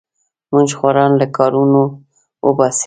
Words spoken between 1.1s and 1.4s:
له